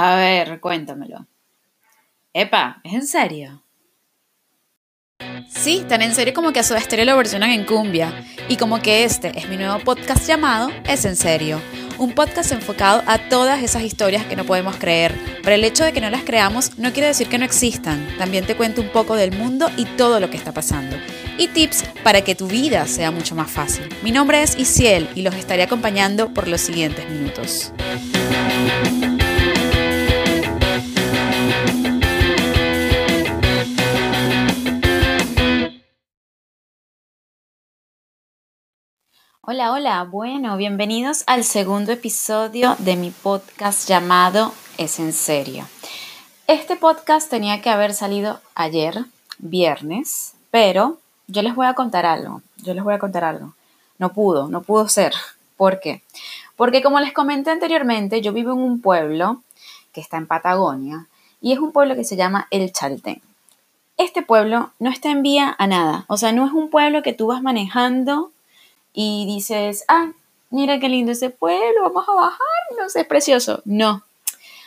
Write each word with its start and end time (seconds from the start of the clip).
A 0.00 0.14
ver, 0.14 0.60
cuéntamelo. 0.60 1.26
Epa, 2.32 2.80
¿es 2.84 2.94
en 2.94 3.04
serio? 3.04 3.64
Sí, 5.50 5.84
tan 5.88 6.02
en 6.02 6.14
serio 6.14 6.32
como 6.32 6.52
que 6.52 6.60
a 6.60 6.62
su 6.62 6.78
Stereo 6.78 7.04
lo 7.04 7.16
versionan 7.16 7.50
en 7.50 7.64
cumbia. 7.64 8.12
Y 8.48 8.58
como 8.58 8.80
que 8.80 9.02
este 9.02 9.36
es 9.36 9.48
mi 9.48 9.56
nuevo 9.56 9.80
podcast 9.80 10.24
llamado 10.24 10.70
Es 10.84 11.04
en 11.04 11.16
serio. 11.16 11.60
Un 11.98 12.12
podcast 12.12 12.52
enfocado 12.52 13.02
a 13.08 13.18
todas 13.28 13.60
esas 13.60 13.82
historias 13.82 14.24
que 14.24 14.36
no 14.36 14.44
podemos 14.44 14.76
creer. 14.76 15.16
Pero 15.42 15.56
el 15.56 15.64
hecho 15.64 15.82
de 15.82 15.92
que 15.92 16.00
no 16.00 16.10
las 16.10 16.22
creamos 16.22 16.78
no 16.78 16.92
quiere 16.92 17.08
decir 17.08 17.28
que 17.28 17.38
no 17.38 17.44
existan. 17.44 18.06
También 18.18 18.46
te 18.46 18.56
cuento 18.56 18.80
un 18.80 18.90
poco 18.90 19.16
del 19.16 19.32
mundo 19.32 19.68
y 19.76 19.84
todo 19.84 20.20
lo 20.20 20.30
que 20.30 20.36
está 20.36 20.52
pasando. 20.52 20.96
Y 21.38 21.48
tips 21.48 21.82
para 22.04 22.22
que 22.22 22.36
tu 22.36 22.46
vida 22.46 22.86
sea 22.86 23.10
mucho 23.10 23.34
más 23.34 23.50
fácil. 23.50 23.88
Mi 24.04 24.12
nombre 24.12 24.44
es 24.44 24.56
Isiel 24.56 25.08
y 25.16 25.22
los 25.22 25.34
estaré 25.34 25.64
acompañando 25.64 26.32
por 26.32 26.46
los 26.46 26.60
siguientes 26.60 27.10
minutos. 27.10 27.72
Hola, 39.50 39.72
hola, 39.72 40.04
bueno, 40.04 40.58
bienvenidos 40.58 41.24
al 41.26 41.42
segundo 41.42 41.90
episodio 41.90 42.76
de 42.80 42.96
mi 42.96 43.10
podcast 43.10 43.88
llamado 43.88 44.52
Es 44.76 44.98
en 44.98 45.14
serio. 45.14 45.64
Este 46.46 46.76
podcast 46.76 47.30
tenía 47.30 47.62
que 47.62 47.70
haber 47.70 47.94
salido 47.94 48.42
ayer, 48.54 49.06
viernes, 49.38 50.34
pero 50.50 50.98
yo 51.28 51.40
les 51.40 51.54
voy 51.54 51.66
a 51.66 51.72
contar 51.72 52.04
algo, 52.04 52.42
yo 52.58 52.74
les 52.74 52.84
voy 52.84 52.92
a 52.92 52.98
contar 52.98 53.24
algo. 53.24 53.54
No 53.96 54.12
pudo, 54.12 54.48
no 54.48 54.60
pudo 54.60 54.86
ser. 54.86 55.14
¿Por 55.56 55.80
qué? 55.80 56.02
Porque 56.54 56.82
como 56.82 57.00
les 57.00 57.14
comenté 57.14 57.50
anteriormente, 57.50 58.20
yo 58.20 58.34
vivo 58.34 58.52
en 58.52 58.58
un 58.58 58.82
pueblo 58.82 59.40
que 59.94 60.02
está 60.02 60.18
en 60.18 60.26
Patagonia 60.26 61.06
y 61.40 61.54
es 61.54 61.58
un 61.58 61.72
pueblo 61.72 61.94
que 61.94 62.04
se 62.04 62.16
llama 62.16 62.48
El 62.50 62.70
Chaltén. 62.70 63.22
Este 63.96 64.20
pueblo 64.20 64.72
no 64.78 64.90
está 64.90 65.10
en 65.10 65.22
vía 65.22 65.56
a 65.58 65.66
nada, 65.66 66.04
o 66.08 66.18
sea, 66.18 66.32
no 66.32 66.44
es 66.44 66.52
un 66.52 66.68
pueblo 66.68 67.02
que 67.02 67.14
tú 67.14 67.28
vas 67.28 67.40
manejando 67.40 68.30
y 68.92 69.26
dices, 69.26 69.84
ah, 69.88 70.12
mira 70.50 70.78
qué 70.78 70.88
lindo 70.88 71.12
ese 71.12 71.30
pueblo, 71.30 71.82
vamos 71.82 72.08
a 72.08 72.14
bajar, 72.14 72.38
no 72.78 72.88
sé, 72.88 73.00
es 73.00 73.06
precioso. 73.06 73.62
No, 73.64 74.04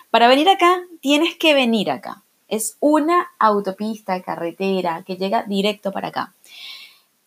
para 0.10 0.28
venir 0.28 0.50
acá 0.50 0.84
tienes 1.00 1.36
que 1.38 1.54
venir 1.54 1.90
acá. 1.90 2.24
Es 2.48 2.76
una 2.82 3.32
autopista, 3.40 4.22
carretera 4.22 5.04
que 5.08 5.16
llega 5.16 5.44
directo 5.44 5.92
para 5.92 6.10
acá. 6.10 6.34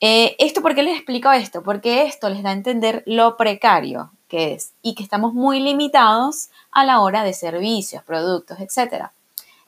Eh, 0.00 0.36
¿Esto 0.38 0.60
por 0.60 0.74
qué 0.74 0.82
les 0.82 0.96
explico 0.96 1.32
esto? 1.32 1.62
Porque 1.62 2.02
esto 2.02 2.28
les 2.28 2.42
da 2.42 2.50
a 2.50 2.52
entender 2.52 3.02
lo 3.06 3.38
precario 3.38 4.10
que 4.28 4.52
es 4.52 4.74
y 4.82 4.94
que 4.94 5.02
estamos 5.02 5.32
muy 5.32 5.60
limitados 5.60 6.50
a 6.70 6.84
la 6.84 7.00
hora 7.00 7.24
de 7.24 7.32
servicios, 7.32 8.02
productos, 8.04 8.58
etc. 8.60 9.06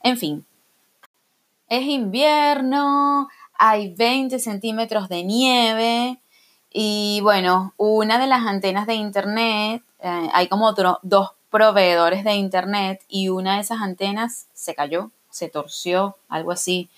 En 0.02 0.18
fin, 0.18 0.44
es 1.68 1.86
invierno, 1.86 3.28
hay 3.54 3.94
20 3.94 4.38
centímetros 4.38 5.08
de 5.08 5.24
nieve, 5.24 6.18
y 6.78 7.20
bueno, 7.22 7.72
una 7.78 8.18
de 8.18 8.26
las 8.26 8.44
antenas 8.44 8.86
de 8.86 8.96
internet, 8.96 9.82
eh, 10.00 10.28
hay 10.34 10.46
como 10.46 10.74
dos 10.74 11.30
proveedores 11.48 12.22
de 12.22 12.34
internet 12.34 13.02
y 13.08 13.30
una 13.30 13.54
de 13.54 13.62
esas 13.62 13.80
antenas 13.80 14.48
se 14.52 14.74
cayó, 14.74 15.10
se 15.30 15.48
torció, 15.48 16.18
algo 16.28 16.52
así. 16.52 16.90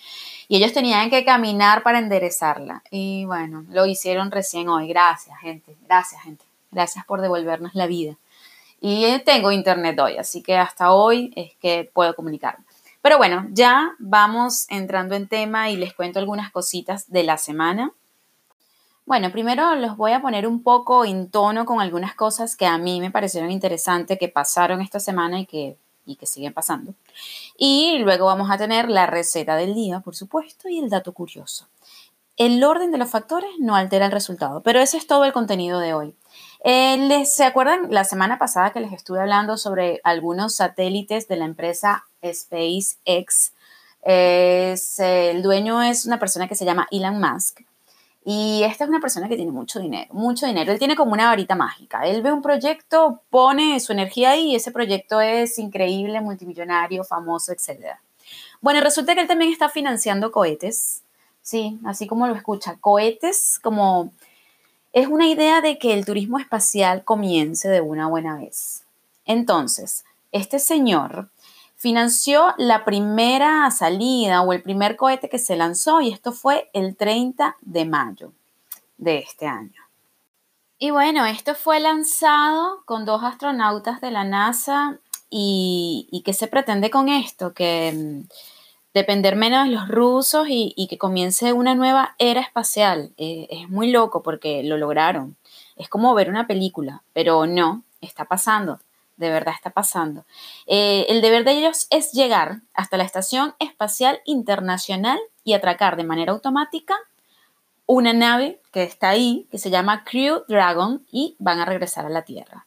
Y 0.49 0.57
ellos 0.57 0.73
tenían 0.73 1.11
que 1.11 1.25
caminar 1.25 1.85
para 1.85 2.01
enderezarla. 2.01 2.83
Y 2.91 3.25
bueno, 3.27 3.67
lo 3.71 3.87
hicieron 3.87 4.33
recién 4.33 4.69
hoy. 4.69 4.89
Gracias, 4.89 5.39
gente. 5.39 5.77
Gracias, 5.87 6.23
gente. 6.23 6.45
Gracias 6.73 7.05
por 7.05 7.21
devolvernos 7.21 7.77
la 7.77 7.87
vida. 7.87 8.17
Y 8.81 9.07
tengo 9.21 9.53
internet 9.53 9.97
hoy, 10.01 10.17
así 10.17 10.43
que 10.43 10.57
hasta 10.57 10.91
hoy 10.91 11.33
es 11.37 11.55
que 11.61 11.89
puedo 11.95 12.17
comunicarme. 12.17 12.65
Pero 13.01 13.17
bueno, 13.17 13.47
ya 13.53 13.95
vamos 14.01 14.67
entrando 14.71 15.15
en 15.15 15.29
tema 15.29 15.71
y 15.71 15.77
les 15.77 15.95
cuento 15.95 16.19
algunas 16.19 16.51
cositas 16.51 17.09
de 17.09 17.23
la 17.23 17.39
semana. 17.39 17.93
Bueno, 19.09 19.33
primero 19.33 19.75
los 19.75 19.97
voy 19.97 20.13
a 20.13 20.21
poner 20.21 20.47
un 20.47 20.63
poco 20.63 21.07
en 21.07 21.31
tono 21.31 21.65
con 21.65 21.81
algunas 21.81 22.15
cosas 22.15 22.57
que 22.57 22.67
a 22.67 22.77
mí 22.77 23.01
me 23.01 23.11
parecieron 23.11 23.51
interesantes, 23.51 24.19
que 24.19 24.29
pasaron 24.29 24.83
esta 24.83 25.01
semana 25.01 25.41
y 25.41 25.47
que, 25.47 25.79
y 26.05 26.17
que 26.17 26.27
siguen 26.27 26.53
pasando. 26.53 26.93
Y 27.57 28.01
luego 28.01 28.27
vamos 28.27 28.51
a 28.51 28.59
tener 28.59 28.91
la 28.91 29.07
receta 29.07 29.57
del 29.57 29.75
día, 29.75 30.01
por 30.01 30.15
supuesto, 30.15 30.69
y 30.69 30.79
el 30.79 30.91
dato 30.91 31.13
curioso. 31.13 31.69
El 32.37 32.63
orden 32.63 32.93
de 32.93 32.99
los 32.99 33.09
factores 33.09 33.49
no 33.59 33.77
altera 33.77 34.05
el 34.05 34.13
resultado, 34.13 34.63
pero 34.63 34.79
ese 34.79 34.99
es 34.99 35.07
todo 35.07 35.25
el 35.25 35.33
contenido 35.33 35.81
de 35.81 35.95
hoy. 35.95 36.15
Eh, 36.63 36.99
¿les, 36.99 37.33
¿Se 37.33 37.45
acuerdan 37.45 37.87
la 37.89 38.05
semana 38.05 38.39
pasada 38.39 38.75
que 38.75 38.81
les 38.81 38.93
estuve 38.93 39.21
hablando 39.23 39.57
sobre 39.57 40.03
algunos 40.05 40.57
satélites 40.57 41.29
de 41.29 41.37
la 41.39 41.47
empresa 41.47 42.05
SpaceX? 42.23 43.55
el 44.05 45.43
dueño 45.43 45.83
es 45.83 46.05
una 46.05 46.19
persona 46.19 46.47
que 46.47 46.55
se 46.55 46.67
llama 46.67 46.87
Elon 46.91 47.19
Musk 47.19 47.68
y 48.31 48.63
esta 48.63 48.85
es 48.85 48.91
una 48.91 49.01
persona 49.01 49.27
que 49.27 49.37
tiene 49.37 49.53
mucho 49.53 49.81
dinero, 49.81 50.13
mucho 50.13 50.45
dinero. 50.45 50.71
Él 50.71 50.79
tiene 50.79 50.97
como 50.97 51.15
una 51.15 51.29
varita 51.29 51.55
mágica. 51.55 52.03
Él 52.03 52.21
ve 52.21 52.31
un 52.31 52.43
proyecto, 52.43 53.23
pone 53.31 53.81
su 53.81 53.93
energía 53.93 54.33
ahí 54.33 54.51
y 54.51 54.55
ese 54.55 54.71
proyecto 54.71 55.23
es 55.23 55.59
increíble, 55.59 56.21
multimillonario, 56.21 57.05
famoso, 57.05 57.53
etc. 57.53 57.97
Bueno, 58.61 58.83
resulta 58.83 59.15
que 59.15 59.23
él 59.23 59.29
también 59.29 59.51
está 59.51 59.71
financiando 59.71 60.31
cohetes. 60.31 61.01
Sí, 61.41 61.79
así 61.87 62.07
como 62.07 62.27
lo 62.27 62.35
escucha. 62.35 62.77
Cohetes 62.79 63.59
como... 63.63 64.13
Es 64.93 65.07
una 65.07 65.27
idea 65.27 65.63
de 65.63 65.79
que 65.79 65.95
el 65.95 66.05
turismo 66.05 66.39
espacial 66.39 67.05
comience 67.05 67.67
de 67.71 67.81
una 67.81 68.09
buena 68.09 68.37
vez. 68.37 68.83
Entonces, 69.25 70.05
este 70.33 70.59
señor 70.59 71.31
financió 71.79 72.55
la 72.59 72.85
primera 72.85 73.71
salida 73.71 74.43
o 74.43 74.53
el 74.53 74.63
primer 74.63 74.97
cohete 74.97 75.29
que 75.29 75.39
se 75.39 75.57
lanzó 75.57 76.01
y 76.01 76.11
esto 76.11 76.33
fue 76.33 76.69
el 76.75 76.97
30 76.97 77.57
de 77.61 77.85
mayo 77.85 78.33
de 78.99 79.19
este 79.19 79.47
año. 79.47 79.81
Y 80.81 80.91
bueno, 80.91 81.25
esto 81.25 81.55
fue 81.55 81.79
lanzado 81.79 82.83
con 82.85 83.05
dos 83.05 83.23
astronautas 83.23 84.01
de 84.01 84.11
la 84.11 84.25
NASA 84.25 84.99
y, 85.31 86.09
y 86.11 86.23
¿qué 86.23 86.35
se 86.35 86.49
pretende 86.49 86.91
con 86.91 87.09
esto? 87.09 87.55
Que 87.55 87.93
mm, 87.95 88.29
depender 88.93 89.37
menos 89.37 89.69
de 89.69 89.75
los 89.75 89.87
rusos 89.87 90.49
y, 90.51 90.87
que 90.91 90.99
comience 90.99 91.53
una 91.53 91.77
nueva 91.77 92.17
era 92.19 92.41
espacial. 92.41 93.13
Eh, 93.19 93.47
es 93.51 93.69
muy 93.69 93.93
loco 93.93 94.23
porque 94.25 94.65
lo 94.65 94.77
lograron. 94.79 95.37
Es 95.77 95.89
como 95.89 96.13
ver 96.15 96.29
una 96.29 96.49
película, 96.49 97.03
pero 97.13 97.47
no, 97.47 97.85
está 98.01 98.25
pasando 98.25 98.81
de 99.19 99.31
verdad 99.31 99.55
está 99.55 99.71
pasando. 99.71 100.25
Eh, 100.67 101.07
el 101.09 101.21
deber 101.21 101.45
de 101.45 101.53
ellos 101.53 101.87
es 101.91 102.13
llegar 102.13 102.63
hasta 102.73 102.97
la 102.97 103.05
Estación 103.05 103.55
Espacial 103.59 104.21
Internacional 104.25 105.19
y 105.45 105.53
atracar 105.53 105.97
de 105.97 106.05
manera 106.05 106.33
automática 106.33 106.97
una 107.87 108.13
nave 108.13 108.61
que 108.71 108.83
está 108.83 109.11
ahí, 109.11 109.49
que 109.51 109.59
se 109.59 109.71
llama 109.71 110.05
Crew 110.05 110.45
Dragon, 110.47 111.05
y 111.11 111.37
van 111.39 111.59
a 111.59 111.65
regresar 111.65 112.07
a 112.07 112.11
la 112.11 112.23
Tierra. 112.23 112.67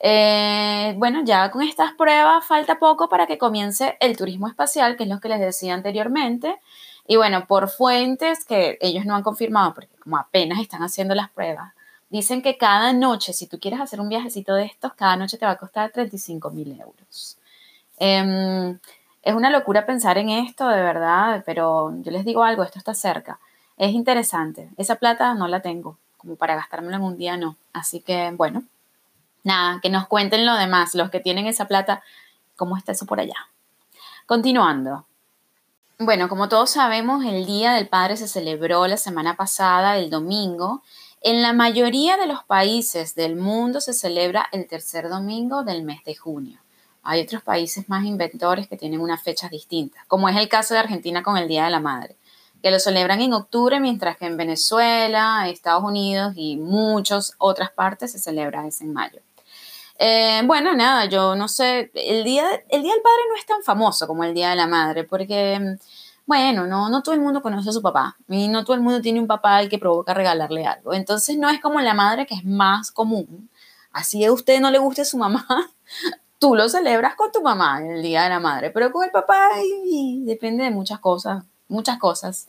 Eh, 0.00 0.94
bueno, 0.96 1.22
ya 1.24 1.50
con 1.50 1.62
estas 1.62 1.92
pruebas 1.94 2.44
falta 2.46 2.78
poco 2.78 3.08
para 3.08 3.26
que 3.26 3.36
comience 3.36 3.96
el 4.00 4.16
turismo 4.16 4.46
espacial, 4.46 4.96
que 4.96 5.02
es 5.02 5.08
lo 5.08 5.20
que 5.20 5.28
les 5.28 5.40
decía 5.40 5.74
anteriormente. 5.74 6.60
Y 7.06 7.16
bueno, 7.16 7.46
por 7.46 7.68
fuentes 7.68 8.44
que 8.44 8.78
ellos 8.80 9.04
no 9.06 9.16
han 9.16 9.22
confirmado, 9.22 9.74
porque 9.74 9.96
como 9.98 10.18
apenas 10.18 10.60
están 10.60 10.82
haciendo 10.82 11.14
las 11.14 11.30
pruebas, 11.30 11.74
Dicen 12.10 12.40
que 12.40 12.56
cada 12.56 12.92
noche, 12.92 13.32
si 13.32 13.46
tú 13.46 13.60
quieres 13.60 13.80
hacer 13.80 14.00
un 14.00 14.08
viajecito 14.08 14.54
de 14.54 14.64
estos, 14.64 14.94
cada 14.94 15.16
noche 15.16 15.36
te 15.36 15.44
va 15.44 15.52
a 15.52 15.56
costar 15.56 15.90
35 15.90 16.50
mil 16.50 16.80
euros. 16.80 17.36
Em, 17.98 18.78
es 19.22 19.34
una 19.34 19.50
locura 19.50 19.84
pensar 19.84 20.16
en 20.16 20.30
esto, 20.30 20.68
de 20.68 20.82
verdad, 20.82 21.42
pero 21.44 21.92
yo 22.02 22.10
les 22.10 22.24
digo 22.24 22.44
algo, 22.44 22.62
esto 22.62 22.78
está 22.78 22.94
cerca. 22.94 23.38
Es 23.76 23.92
interesante. 23.92 24.70
Esa 24.78 24.96
plata 24.96 25.34
no 25.34 25.48
la 25.48 25.60
tengo, 25.60 25.98
como 26.16 26.36
para 26.36 26.54
gastármela 26.54 26.96
en 26.96 27.02
un 27.02 27.18
día, 27.18 27.36
no. 27.36 27.56
Así 27.74 28.00
que, 28.00 28.32
bueno, 28.36 28.62
nada, 29.44 29.80
que 29.82 29.90
nos 29.90 30.06
cuenten 30.06 30.46
lo 30.46 30.54
demás, 30.54 30.94
los 30.94 31.10
que 31.10 31.20
tienen 31.20 31.46
esa 31.46 31.66
plata, 31.66 32.02
cómo 32.56 32.76
está 32.76 32.92
eso 32.92 33.06
por 33.06 33.20
allá. 33.20 33.36
Continuando. 34.26 35.04
Bueno, 35.98 36.28
como 36.28 36.48
todos 36.48 36.70
sabemos, 36.70 37.24
el 37.24 37.44
Día 37.44 37.72
del 37.72 37.88
Padre 37.88 38.16
se 38.16 38.28
celebró 38.28 38.86
la 38.86 38.96
semana 38.96 39.36
pasada, 39.36 39.98
el 39.98 40.10
domingo, 40.10 40.82
en 41.20 41.42
la 41.42 41.52
mayoría 41.52 42.16
de 42.16 42.26
los 42.26 42.44
países 42.44 43.14
del 43.14 43.36
mundo 43.36 43.80
se 43.80 43.92
celebra 43.92 44.48
el 44.52 44.66
tercer 44.68 45.08
domingo 45.08 45.64
del 45.64 45.82
mes 45.82 46.04
de 46.04 46.14
junio. 46.14 46.60
Hay 47.02 47.22
otros 47.22 47.42
países 47.42 47.88
más 47.88 48.04
inventores 48.04 48.68
que 48.68 48.76
tienen 48.76 49.00
unas 49.00 49.22
fechas 49.22 49.50
distintas, 49.50 50.04
como 50.06 50.28
es 50.28 50.36
el 50.36 50.48
caso 50.48 50.74
de 50.74 50.80
Argentina 50.80 51.22
con 51.22 51.36
el 51.36 51.48
Día 51.48 51.64
de 51.64 51.70
la 51.70 51.80
Madre, 51.80 52.16
que 52.62 52.70
lo 52.70 52.78
celebran 52.78 53.20
en 53.20 53.32
octubre, 53.32 53.80
mientras 53.80 54.16
que 54.16 54.26
en 54.26 54.36
Venezuela, 54.36 55.48
Estados 55.48 55.84
Unidos 55.84 56.34
y 56.36 56.56
muchas 56.56 57.34
otras 57.38 57.70
partes 57.70 58.12
se 58.12 58.18
celebra 58.18 58.66
ese 58.66 58.84
en 58.84 58.92
mayo. 58.92 59.20
Eh, 59.98 60.42
bueno, 60.44 60.74
nada, 60.74 61.06
yo 61.06 61.34
no 61.34 61.48
sé, 61.48 61.90
el 61.94 62.22
día, 62.22 62.46
el 62.68 62.82
día 62.82 62.92
del 62.92 63.02
Padre 63.02 63.22
no 63.28 63.36
es 63.36 63.46
tan 63.46 63.62
famoso 63.62 64.06
como 64.06 64.22
el 64.22 64.34
Día 64.34 64.50
de 64.50 64.56
la 64.56 64.68
Madre, 64.68 65.02
porque 65.02 65.78
bueno, 66.28 66.66
no, 66.66 66.90
no 66.90 67.02
todo 67.02 67.14
el 67.14 67.22
mundo 67.22 67.40
conoce 67.40 67.70
a 67.70 67.72
su 67.72 67.80
papá 67.80 68.18
y 68.28 68.48
no 68.48 68.62
todo 68.62 68.76
el 68.76 68.82
mundo 68.82 69.00
tiene 69.00 69.18
un 69.18 69.26
papá 69.26 69.56
al 69.56 69.70
que 69.70 69.78
provoca 69.78 70.12
regalarle 70.12 70.66
algo. 70.66 70.92
Entonces 70.92 71.38
no 71.38 71.48
es 71.48 71.58
como 71.58 71.80
la 71.80 71.94
madre 71.94 72.26
que 72.26 72.34
es 72.34 72.44
más 72.44 72.92
común. 72.92 73.48
Así 73.92 74.22
a 74.26 74.30
usted 74.30 74.60
no 74.60 74.70
le 74.70 74.76
guste 74.76 75.06
su 75.06 75.16
mamá, 75.16 75.46
tú 76.38 76.54
lo 76.54 76.68
celebras 76.68 77.14
con 77.14 77.32
tu 77.32 77.40
mamá 77.40 77.80
el 77.82 78.02
Día 78.02 78.24
de 78.24 78.28
la 78.28 78.40
Madre, 78.40 78.70
pero 78.70 78.92
con 78.92 79.04
el 79.04 79.10
papá 79.10 79.48
y, 79.86 80.22
depende 80.26 80.64
de 80.64 80.70
muchas 80.70 80.98
cosas, 80.98 81.44
muchas 81.66 81.98
cosas. 81.98 82.46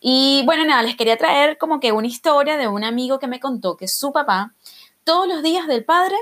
Y 0.00 0.44
bueno, 0.46 0.64
nada, 0.64 0.84
les 0.84 0.94
quería 0.94 1.16
traer 1.16 1.58
como 1.58 1.80
que 1.80 1.90
una 1.90 2.06
historia 2.06 2.56
de 2.56 2.68
un 2.68 2.84
amigo 2.84 3.18
que 3.18 3.26
me 3.26 3.40
contó 3.40 3.76
que 3.76 3.88
su 3.88 4.12
papá 4.12 4.54
todos 5.02 5.26
los 5.26 5.42
días 5.42 5.66
del 5.66 5.84
padre 5.84 6.14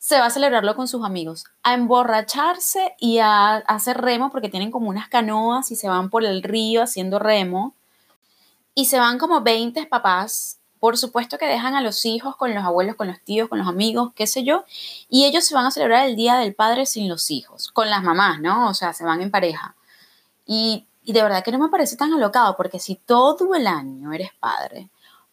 se 0.00 0.18
va 0.18 0.26
a 0.26 0.30
celebrarlo 0.30 0.74
con 0.74 0.88
sus 0.88 1.04
amigos, 1.04 1.44
a 1.62 1.74
emborracharse 1.74 2.96
y 2.98 3.18
a, 3.18 3.56
hacer 3.56 4.00
remo 4.00 4.30
porque 4.30 4.48
tienen 4.48 4.70
como 4.70 4.88
unas 4.88 5.08
canoas 5.10 5.70
y 5.70 5.76
se 5.76 5.88
van 5.88 6.08
por 6.08 6.24
el 6.24 6.42
río 6.42 6.82
haciendo 6.82 7.18
remo. 7.18 7.74
Y 8.74 8.86
se 8.86 8.98
van 8.98 9.18
como 9.18 9.42
20 9.42 9.86
papás 9.86 10.58
por 10.80 10.96
supuesto 10.96 11.36
que 11.36 11.44
dejan 11.44 11.74
a 11.74 11.82
los 11.82 12.06
hijos 12.06 12.36
con 12.36 12.54
los 12.54 12.64
abuelos, 12.64 12.96
con 12.96 13.08
los 13.08 13.20
tíos, 13.20 13.50
con 13.50 13.58
los 13.58 13.68
amigos, 13.68 14.12
qué 14.14 14.26
sé 14.26 14.44
yo, 14.44 14.64
y 15.10 15.26
ellos 15.26 15.44
se 15.44 15.54
van 15.54 15.66
a 15.66 15.70
celebrar 15.70 16.08
el 16.08 16.16
Día 16.16 16.36
del 16.38 16.54
Padre 16.54 16.86
sin 16.86 17.06
los 17.06 17.30
hijos, 17.30 17.68
con 17.68 17.90
las 17.90 18.02
mamás, 18.02 18.40
¿no? 18.40 18.70
O 18.70 18.72
sea, 18.72 18.94
se 18.94 19.04
van 19.04 19.20
en 19.20 19.30
pareja. 19.30 19.76
Y, 20.46 20.86
y 21.04 21.12
de 21.12 21.22
verdad 21.22 21.44
que 21.44 21.52
no 21.52 21.58
me 21.58 21.68
parece 21.68 21.98
tan 21.98 22.14
alocado, 22.14 22.56
porque 22.56 22.78
si 22.78 22.94
todo 22.94 23.54
el 23.54 23.66
año 23.66 24.14
eres 24.14 24.30
padre, 24.40 24.88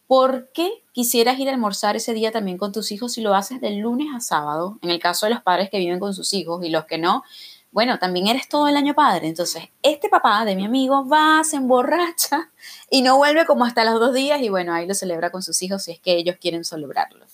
¿por 0.07 0.49
qué 0.53 0.83
quisieras 0.93 1.37
ir 1.39 1.49
a 1.49 1.51
almorzar 1.51 1.95
ese 1.95 2.13
día 2.13 2.31
también 2.31 2.57
con 2.57 2.71
tus 2.71 2.91
hijos 2.91 3.13
si 3.13 3.21
lo 3.21 3.35
haces 3.35 3.61
de 3.61 3.71
lunes 3.71 4.07
a 4.15 4.19
sábado? 4.19 4.79
En 4.81 4.89
el 4.89 4.99
caso 4.99 5.25
de 5.25 5.33
los 5.33 5.43
padres 5.43 5.69
que 5.69 5.77
viven 5.77 5.99
con 5.99 6.13
sus 6.13 6.33
hijos 6.33 6.63
y 6.63 6.69
los 6.69 6.85
que 6.85 6.97
no, 6.97 7.23
bueno, 7.71 7.99
también 7.99 8.27
eres 8.27 8.47
todo 8.47 8.67
el 8.67 8.77
año 8.77 8.95
padre. 8.95 9.27
Entonces, 9.27 9.65
este 9.83 10.09
papá 10.09 10.45
de 10.45 10.55
mi 10.55 10.65
amigo 10.65 11.07
va, 11.07 11.43
se 11.43 11.57
emborracha 11.57 12.49
y 12.89 13.01
no 13.01 13.17
vuelve 13.17 13.45
como 13.45 13.65
hasta 13.65 13.83
los 13.83 13.99
dos 13.99 14.13
días 14.13 14.41
y 14.41 14.49
bueno, 14.49 14.73
ahí 14.73 14.87
lo 14.87 14.93
celebra 14.93 15.29
con 15.29 15.43
sus 15.43 15.61
hijos 15.61 15.83
si 15.83 15.91
es 15.91 15.99
que 15.99 16.13
ellos 16.13 16.37
quieren 16.39 16.63
celebrarlo. 16.63 17.25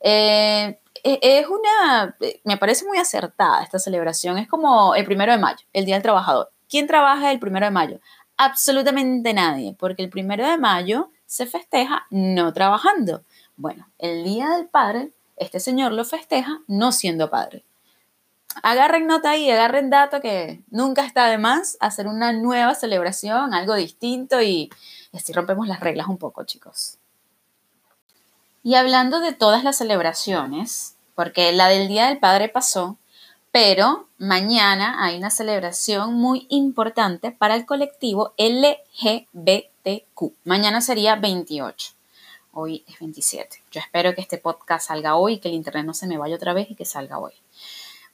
Eh, 0.00 0.78
e, 1.02 1.18
es 1.20 1.46
una, 1.48 2.16
me 2.44 2.56
parece 2.56 2.86
muy 2.86 2.98
acertada 2.98 3.62
esta 3.62 3.78
celebración. 3.78 4.38
Es 4.38 4.48
como 4.48 4.94
el 4.94 5.04
primero 5.04 5.32
de 5.32 5.38
mayo, 5.38 5.66
el 5.72 5.84
Día 5.84 5.96
del 5.96 6.02
Trabajador. 6.02 6.50
¿Quién 6.68 6.86
trabaja 6.86 7.32
el 7.32 7.40
primero 7.40 7.66
de 7.66 7.72
mayo? 7.72 8.00
Absolutamente 8.36 9.32
nadie, 9.34 9.76
porque 9.78 10.02
el 10.02 10.10
primero 10.10 10.48
de 10.48 10.58
mayo 10.58 11.10
se 11.34 11.46
festeja 11.46 12.06
no 12.10 12.52
trabajando. 12.52 13.22
Bueno, 13.56 13.88
el 13.98 14.24
Día 14.24 14.50
del 14.50 14.68
Padre, 14.68 15.12
este 15.36 15.60
señor 15.60 15.92
lo 15.92 16.04
festeja 16.04 16.60
no 16.66 16.92
siendo 16.92 17.30
padre 17.30 17.64
agarren 18.62 19.06
nota 19.06 19.30
ahí, 19.30 19.50
agarren 19.50 19.90
dato 19.90 20.20
que 20.20 20.62
nunca 20.70 21.04
está 21.04 21.26
de 21.26 21.38
más 21.38 21.76
hacer 21.80 22.06
una 22.06 22.32
nueva 22.32 22.74
celebración, 22.74 23.54
algo 23.54 23.74
distinto 23.74 24.40
y, 24.42 24.70
así 25.12 25.32
rompemos 25.32 25.68
las 25.68 25.80
reglas 25.80 26.06
un 26.08 26.18
poco, 26.18 26.44
chicos. 26.44 26.98
Y 28.62 28.76
hablando 28.76 29.20
de 29.20 29.32
todas 29.32 29.64
las 29.64 29.76
celebraciones, 29.76 30.96
porque 31.14 31.52
la 31.52 31.68
del 31.68 31.88
Día 31.88 32.06
del 32.06 32.18
Padre 32.18 32.48
pasó, 32.48 32.96
pero 33.52 34.08
mañana 34.18 35.04
hay 35.04 35.16
una 35.16 35.30
celebración 35.30 36.14
muy 36.14 36.46
importante 36.48 37.30
para 37.30 37.54
el 37.54 37.66
colectivo 37.66 38.32
Mañana 40.44 40.80
sería 40.80 41.16
28. 41.16 41.92
Hoy 42.52 42.84
es 42.88 42.98
27. 43.00 43.62
Yo 43.70 43.80
espero 43.80 44.14
que 44.14 44.22
este 44.22 44.38
podcast 44.38 44.88
salga 44.88 45.16
hoy, 45.16 45.38
que 45.38 45.48
el 45.48 45.54
internet 45.54 45.84
no 45.84 45.92
se 45.92 46.06
me 46.06 46.16
vaya 46.16 46.36
otra 46.36 46.54
vez 46.54 46.70
y 46.70 46.74
que 46.74 46.86
salga 46.86 47.18
hoy. 47.18 47.32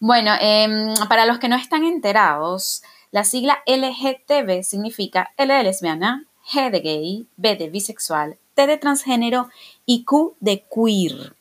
Bueno, 0.01 0.33
em, 0.41 0.95
para 1.09 1.27
los 1.27 1.39
que 1.39 1.49
no 1.49 1.57
están 1.57 1.85
enterados, 1.85 2.83
la 3.13 3.23
sigla 3.23 3.63
LGTB 3.67 4.65
significa 4.65 5.33
L 5.37 5.53
de 5.53 5.63
lesbiana, 5.63 6.27
G 6.51 6.71
de 6.71 6.81
gay, 6.81 7.27
B 7.37 7.55
de 7.55 7.69
bisexual, 7.69 8.39
T 8.55 8.67
de 8.67 8.77
transgénero 8.77 9.49
y 9.87 10.05
Q 10.05 10.37
de 10.41 10.65
queer. 10.75 11.37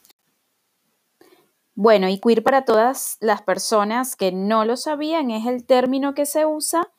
Bueno, 1.74 2.08
y 2.10 2.20
queer 2.20 2.44
para 2.44 2.66
todas 2.66 3.18
las 3.22 3.42
personas 3.42 4.16
que 4.16 4.32
no 4.32 4.66
lo 4.66 4.76
sabían 4.78 5.32
es 5.32 5.48
el 5.48 5.64
término 5.64 6.14
que 6.14 6.26
se 6.26 6.46
usa 6.46 6.90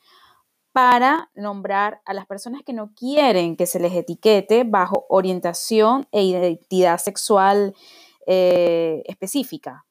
para 0.80 1.30
nombrar 1.34 2.00
a 2.06 2.14
las 2.14 2.24
personas 2.24 2.62
que 2.64 2.72
no 2.72 2.94
quieren 2.94 3.54
que 3.54 3.66
se 3.66 3.78
les 3.78 3.92
etiquete 3.92 4.64
bajo 4.64 5.04
orientación 5.10 6.08
e 6.10 6.24
identidad 6.24 6.96
sexual 6.96 7.74
eh, 8.26 9.02
específica. 9.04 9.84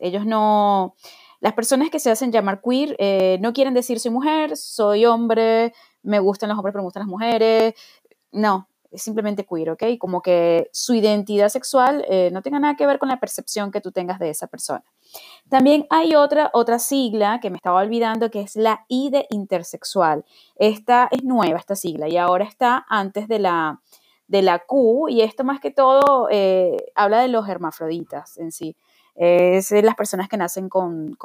Ellos 0.00 0.26
no, 0.26 0.96
las 1.40 1.54
personas 1.54 1.88
que 1.88 1.98
se 1.98 2.10
hacen 2.10 2.30
llamar 2.30 2.60
queer 2.60 2.94
eh, 2.98 3.38
no 3.40 3.54
quieren 3.54 3.72
decir 3.72 4.00
soy 4.00 4.10
mujer, 4.10 4.54
soy 4.58 5.06
hombre, 5.06 5.72
me 6.02 6.18
gustan 6.18 6.50
los 6.50 6.58
hombres 6.58 6.74
pero 6.74 6.82
me 6.82 6.88
gustan 6.88 7.04
las 7.04 7.08
mujeres. 7.08 7.72
No, 8.30 8.68
es 8.90 9.00
simplemente 9.00 9.46
queer, 9.46 9.70
¿ok? 9.70 9.82
Como 9.98 10.20
que 10.20 10.68
su 10.74 10.92
identidad 10.92 11.48
sexual 11.48 12.04
eh, 12.06 12.28
no 12.34 12.42
tenga 12.42 12.58
nada 12.58 12.76
que 12.76 12.86
ver 12.86 12.98
con 12.98 13.08
la 13.08 13.18
percepción 13.18 13.70
que 13.70 13.80
tú 13.80 13.92
tengas 13.92 14.18
de 14.18 14.28
esa 14.28 14.46
persona. 14.46 14.84
También 15.48 15.86
hay 15.90 16.14
otra, 16.14 16.50
otra 16.52 16.78
sigla 16.78 17.40
que 17.40 17.50
me 17.50 17.56
estaba 17.56 17.80
olvidando 17.80 18.30
que 18.30 18.42
es 18.42 18.56
la 18.56 18.84
I 18.88 19.10
de 19.10 19.26
intersexual. 19.30 20.24
Esta 20.56 21.08
es 21.10 21.24
nueva, 21.24 21.58
esta 21.58 21.74
sigla, 21.74 22.08
y 22.08 22.16
ahora 22.16 22.44
está 22.44 22.84
antes 22.88 23.28
de 23.28 23.38
la, 23.38 23.80
de 24.26 24.42
la 24.42 24.58
Q, 24.58 25.08
y 25.08 25.22
esto 25.22 25.44
más 25.44 25.60
que 25.60 25.70
todo 25.70 26.28
eh, 26.30 26.76
habla 26.94 27.20
de 27.20 27.28
los 27.28 27.48
hermafroditas 27.48 28.36
en 28.38 28.52
sí 28.52 28.76
es 29.18 29.70
las 29.70 29.96
personas 29.96 30.28
que 30.28 30.36
nacen 30.36 30.68
con, 30.68 31.16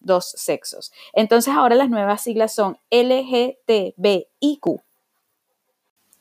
dos 0.00 0.32
sexos. 0.36 0.92
Entonces 1.12 1.54
ahora 1.54 1.74
las 1.74 1.90
nuevas 1.90 2.22
siglas 2.22 2.54
son 2.54 2.78
LGTBIQ. 2.90 4.80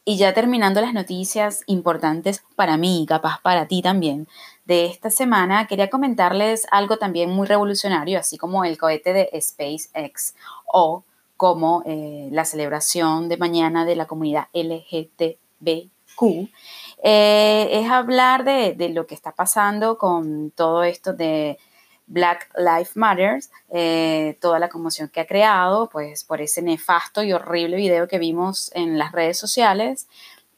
Y 0.04 0.18
ya 0.18 0.34
terminando 0.34 0.82
las 0.82 0.94
noticias 0.94 1.64
importantes 1.68 2.44
para 2.56 2.78
mí 2.78 3.06
capaz 3.08 3.40
para 3.42 3.68
ti 3.68 3.82
también 3.82 4.28
de 4.68 4.86
esta 4.86 5.10
semana, 5.10 5.66
quería 5.66 5.90
comentarles 5.90 6.68
algo 6.72 6.98
también 6.98 7.30
muy 7.30 7.48
revolucionario, 7.48 8.20
así 8.20 8.38
como 8.38 8.66
el 8.66 8.78
cohete 8.78 9.14
de 9.14 9.42
SpaceX 9.42 10.36
o 10.66 11.06
como 11.38 11.84
eh, 11.86 12.28
la 12.34 12.44
celebración 12.44 13.30
de 13.30 13.38
mañana 13.38 13.86
de 13.86 13.96
la 13.96 14.08
comunidad 14.08 14.50
LGTBQ. 14.54 15.40
Eh, 17.02 17.70
es 17.72 17.90
hablar 17.90 18.44
de, 18.44 18.76
lo 18.90 19.08
que 19.08 19.16
está 19.16 19.32
pasando 19.32 19.98
con 19.98 20.52
todo 20.52 20.84
esto 20.84 21.14
de 21.14 21.58
Black 22.08 22.50
Lives 22.58 22.98
Matter, 22.98 23.40
eh, 23.70 24.38
toda 24.42 24.60
la 24.60 24.68
conmoción 24.68 25.08
que 25.08 25.22
ha 25.22 25.28
creado, 25.28 25.88
pues 25.88 26.26
por 26.26 26.42
ese 26.42 26.62
nefasto 26.62 27.24
y 27.24 27.32
horrible 27.32 27.78
video 27.78 28.10
que 28.10 28.20
vimos 28.20 28.70
en 28.74 28.98
las 28.98 29.14
redes 29.14 29.40
sociales. 29.40 30.10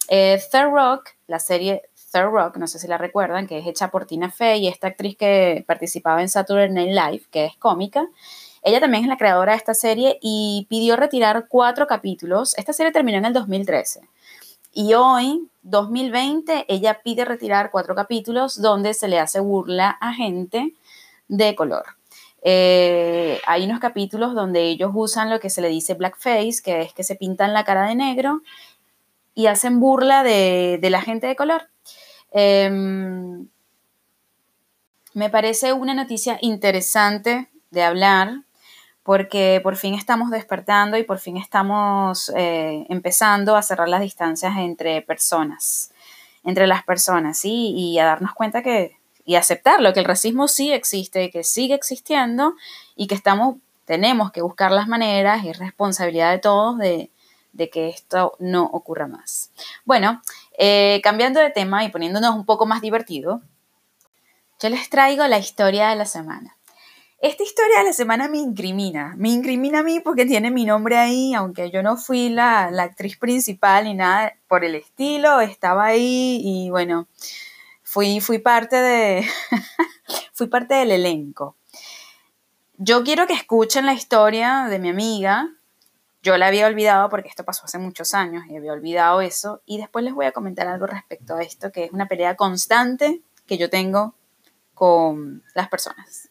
Third 0.08 0.72
Rock, 0.74 1.10
la 1.28 1.38
serie 1.38 1.84
Third 2.12 2.32
Rock, 2.32 2.58
no 2.58 2.68
sé 2.68 2.80
si 2.80 2.88
la 2.88 2.98
recuerdan, 2.98 3.48
que 3.48 3.58
es 3.60 3.68
hecha 3.68 3.90
por 3.90 4.06
Tina 4.06 4.32
Fey 4.32 4.64
y 4.64 4.68
esta 4.68 4.88
actriz 4.88 5.18
que 5.18 5.64
participaba 5.68 6.22
en 6.22 6.30
Saturday 6.30 6.70
Night 6.70 6.92
Live, 6.92 7.26
que 7.32 7.46
es 7.46 7.56
cómica. 7.58 8.08
Ella 8.62 8.80
también 8.80 9.04
es 9.04 9.10
la 9.10 9.18
creadora 9.18 9.54
de 9.54 9.58
esta 9.58 9.74
serie 9.74 10.20
y 10.22 10.68
pidió 10.70 10.96
retirar 10.96 11.48
cuatro 11.48 11.88
capítulos. 11.88 12.58
Esta 12.58 12.74
serie 12.74 12.92
terminó 12.92 13.18
en 13.18 13.26
el 13.26 13.34
2013. 13.34 14.02
Y 14.74 14.94
hoy, 14.94 15.48
2020, 15.64 16.66
ella 16.68 17.02
pide 17.04 17.26
retirar 17.26 17.72
cuatro 17.72 17.96
capítulos 17.96 18.62
donde 18.62 18.94
se 18.94 19.08
le 19.08 19.20
hace 19.20 19.40
burla 19.40 19.90
a 20.02 20.14
gente 20.14 20.76
de 21.28 21.56
color. 21.56 21.86
Eh, 22.42 23.42
hay 23.46 23.66
unos 23.66 23.80
capítulos 23.80 24.34
donde 24.34 24.64
ellos 24.64 24.92
usan 24.94 25.30
lo 25.30 25.40
que 25.40 25.50
se 25.50 25.62
le 25.62 25.70
dice 25.70 25.96
blackface, 25.96 26.62
que 26.64 26.82
es 26.82 26.94
que 26.94 27.04
se 27.04 27.16
pintan 27.16 27.54
la 27.54 27.64
cara 27.64 27.88
de 27.88 27.96
negro 27.96 28.42
y 29.36 29.48
hacen 29.48 29.80
burla 29.80 30.24
de, 30.24 30.80
la 30.82 31.02
gente 31.02 31.28
de 31.28 31.36
color. 31.36 31.70
Em, 32.32 33.48
me 35.14 35.30
parece 35.30 35.74
una 35.74 35.94
noticia 35.94 36.38
interesante 36.42 37.50
de 37.72 37.84
hablar 37.84 38.44
porque 39.04 39.60
por 39.64 39.76
fin 39.76 39.96
estamos 39.96 40.30
despertando 40.30 40.96
y 40.98 41.04
por 41.04 41.18
fin 41.18 41.38
estamos 41.38 42.32
eh, 42.36 42.86
empezando 42.90 43.56
a 43.56 43.64
cerrar 43.64 43.90
las 43.90 44.02
distancias 44.02 44.54
entre 44.58 45.02
personas, 45.02 45.92
entre 46.44 46.68
las 46.68 46.84
personas, 46.84 47.40
¿sí? 47.40 47.74
Y 47.76 47.98
a 47.98 48.06
darnos 48.06 48.34
cuenta 48.34 48.62
que, 48.62 49.00
y 49.26 49.36
aceptarlo, 49.36 49.94
que 49.94 50.00
el 50.00 50.06
racismo 50.06 50.48
sí 50.48 50.72
existe, 50.72 51.32
que 51.32 51.44
sigue 51.44 51.74
existiendo 51.74 52.56
y 52.96 53.08
que 53.08 53.16
estamos, 53.16 53.56
tenemos 53.86 54.32
que 54.32 54.42
buscar 54.42 54.72
las 54.72 54.88
maneras 54.88 55.44
y 55.44 55.54
responsabilidad 55.54 56.32
de 56.32 56.40
todos 56.40 56.78
de, 56.78 57.12
que 57.72 57.90
esto 57.90 58.36
no 58.40 58.64
ocurra 58.64 59.08
más. 59.08 59.52
Bueno, 59.86 60.22
eh, 60.62 61.00
cambiando 61.02 61.40
de 61.40 61.52
tema 61.52 61.86
y 61.86 61.90
poniéndonos 61.90 62.36
un 62.36 62.46
poco 62.46 62.66
más 62.66 62.82
divertido, 62.82 63.42
yo 64.62 64.70
les 64.70 64.90
traigo 64.90 65.26
la 65.26 65.40
historia 65.40 65.88
de 65.88 65.96
la 65.96 66.06
semana. 66.06 66.58
Esta 67.22 67.44
historia 67.44 67.80
de 67.80 67.86
la 67.86 67.94
semana 67.94 68.28
me 68.28 68.40
incrimina, 68.40 69.16
me 69.18 69.30
incrimina 69.30 69.80
a 69.80 69.84
mí 69.84 70.02
porque 70.02 70.26
tiene 70.26 70.52
mi 70.52 70.66
nombre 70.66 70.98
ahí, 70.98 71.34
aunque 71.34 71.72
yo 71.72 71.82
no 71.82 71.96
fui 71.96 72.28
la, 72.28 72.66
actriz 72.66 73.18
principal 73.18 73.86
ni 73.86 73.94
nada 73.94 74.36
por 74.50 74.66
el 74.66 74.76
estilo, 74.76 75.40
estaba 75.40 75.86
ahí 75.86 76.42
y 76.44 76.70
bueno, 76.70 77.08
fui, 77.82 78.20
fui 78.20 78.40
parte 78.40 78.76
de, 78.76 79.26
fui 80.34 80.48
parte 80.48 80.76
del 80.76 80.92
elenco. 80.92 81.56
Yo 82.76 83.06
quiero 83.06 83.28
que 83.28 83.34
escuchen 83.34 83.86
la 83.86 83.94
historia 83.94 84.68
de 84.70 84.80
mi 84.80 84.90
amiga. 84.90 85.54
Yo 86.22 86.38
la 86.38 86.48
había 86.48 86.68
olvidado 86.68 87.10
porque 87.10 87.30
esto 87.30 87.46
pasó 87.46 87.64
hace 87.64 87.78
muchos 87.78 88.14
años 88.14 88.44
y 88.50 88.58
había 88.58 88.74
olvidado 88.74 89.22
eso. 89.22 89.62
Y 89.66 89.78
después 89.78 90.04
les 90.04 90.14
voy 90.14 90.26
a 90.26 90.34
comentar 90.34 90.68
algo 90.68 90.86
respecto 90.86 91.36
a 91.36 91.42
esto, 91.42 91.72
que 91.72 91.86
es 91.86 91.92
una 91.92 92.08
pelea 92.08 92.36
constante 92.36 93.22
que 93.46 93.58
yo 93.58 93.70
tengo 93.70 94.16
con 94.74 95.44
las 95.56 95.70
personas. 95.70 96.30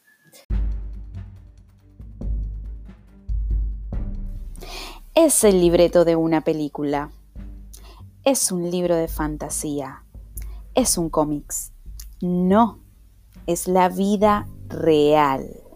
Es 5.15 5.43
el 5.43 5.61
libreto 5.61 6.05
de 6.05 6.17
una 6.17 6.43
película. 6.43 7.11
Es 8.25 8.53
un 8.53 8.71
libro 8.71 8.95
de 8.95 9.09
fantasía. 9.09 10.05
Es 10.75 10.99
un 10.99 11.09
cómics. 11.09 11.73
No, 12.21 12.79
es 13.47 13.67
la 13.67 13.89
vida 13.89 14.47
real. 14.69 15.68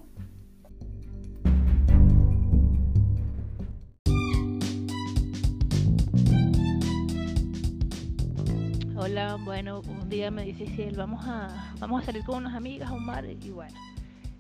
Bueno, 9.45 9.81
un 9.81 10.09
día 10.09 10.31
me 10.31 10.45
dice 10.45 10.67
Ciel, 10.67 10.97
vamos 10.97 11.25
a, 11.27 11.73
vamos 11.79 12.03
a 12.03 12.07
salir 12.07 12.25
con 12.25 12.37
unas 12.37 12.55
amigas 12.55 12.91
a 12.91 12.93
un 12.93 13.07
bar 13.07 13.25
y 13.25 13.51
bueno, 13.51 13.77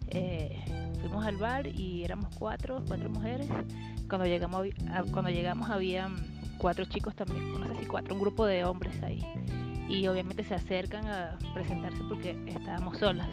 eh, 0.09 0.59
fuimos 1.01 1.25
al 1.27 1.37
bar 1.37 1.67
y 1.67 2.05
éramos 2.05 2.35
cuatro, 2.39 2.83
cuatro 2.87 3.11
mujeres. 3.11 3.49
Cuando 4.09 4.27
llegamos, 4.27 4.67
cuando 5.11 5.31
llegamos 5.31 5.71
había 5.71 6.09
cuatro 6.59 6.85
chicos 6.85 7.15
también, 7.17 7.53
no 7.59 7.67
sé 7.67 7.81
si 7.81 7.87
cuatro, 7.87 8.15
un 8.15 8.21
grupo 8.21 8.47
de 8.47 8.65
hombres 8.65 9.03
ahí. 9.03 9.25
Y 9.89 10.07
obviamente 10.07 10.45
se 10.45 10.55
acercan 10.55 11.07
a 11.07 11.37
presentarse 11.55 11.99
porque 12.09 12.37
estábamos 12.47 12.99
solas. 12.99 13.29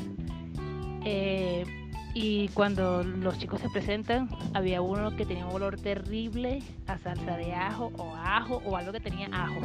Eh, 1.05 1.65
y 2.13 2.47
cuando 2.49 3.03
los 3.03 3.37
chicos 3.37 3.61
se 3.61 3.69
presentan, 3.69 4.29
había 4.53 4.81
uno 4.81 5.15
que 5.15 5.25
tenía 5.25 5.45
un 5.45 5.53
olor 5.53 5.79
terrible 5.79 6.63
a 6.87 6.97
salsa 6.97 7.37
de 7.37 7.53
ajo 7.53 7.91
o 7.97 8.15
ajo 8.15 8.61
o 8.65 8.75
algo 8.75 8.91
que 8.91 8.99
tenía 8.99 9.29
ajo. 9.31 9.61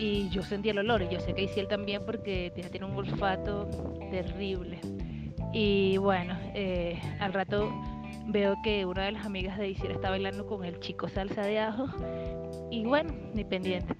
Y 0.00 0.30
yo 0.30 0.42
sentía 0.42 0.72
el 0.72 0.78
olor, 0.78 1.02
y 1.02 1.08
yo 1.10 1.20
sé 1.20 1.34
que 1.34 1.44
él 1.44 1.68
también 1.68 2.06
porque 2.06 2.50
tiene 2.70 2.86
un 2.86 2.96
olfato 2.96 3.68
terrible. 4.10 4.78
Y 5.52 5.98
bueno, 5.98 6.38
eh, 6.54 6.98
al 7.20 7.34
rato 7.34 7.70
veo 8.26 8.56
que 8.64 8.86
una 8.86 9.04
de 9.04 9.12
las 9.12 9.26
amigas 9.26 9.58
de 9.58 9.68
Isiel 9.68 9.92
está 9.92 10.08
bailando 10.08 10.46
con 10.46 10.64
el 10.64 10.80
chico 10.80 11.06
salsa 11.10 11.42
de 11.42 11.58
ajo. 11.58 11.86
Y 12.70 12.84
bueno, 12.84 13.12
ni 13.34 13.44
pendiente. 13.44 13.94